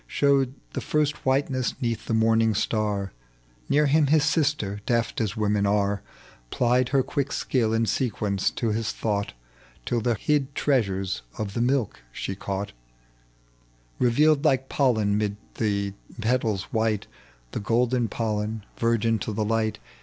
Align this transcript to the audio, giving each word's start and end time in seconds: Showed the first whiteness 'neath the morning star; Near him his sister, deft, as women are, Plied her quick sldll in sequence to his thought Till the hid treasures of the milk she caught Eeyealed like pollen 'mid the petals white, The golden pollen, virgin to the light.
Showed 0.07 0.55
the 0.73 0.81
first 0.81 1.27
whiteness 1.27 1.75
'neath 1.79 2.07
the 2.07 2.15
morning 2.15 2.55
star; 2.55 3.11
Near 3.69 3.85
him 3.85 4.07
his 4.07 4.23
sister, 4.23 4.81
deft, 4.87 5.21
as 5.21 5.37
women 5.37 5.67
are, 5.67 6.01
Plied 6.49 6.89
her 6.89 7.03
quick 7.03 7.29
sldll 7.29 7.75
in 7.75 7.85
sequence 7.85 8.49
to 8.49 8.69
his 8.69 8.91
thought 8.93 9.33
Till 9.85 10.01
the 10.01 10.15
hid 10.15 10.55
treasures 10.55 11.21
of 11.37 11.53
the 11.53 11.61
milk 11.61 11.99
she 12.11 12.33
caught 12.33 12.71
Eeyealed 13.99 14.43
like 14.43 14.69
pollen 14.69 15.19
'mid 15.19 15.37
the 15.59 15.93
petals 16.19 16.63
white, 16.73 17.05
The 17.51 17.59
golden 17.59 18.07
pollen, 18.07 18.63
virgin 18.77 19.19
to 19.19 19.31
the 19.33 19.45
light. 19.45 19.77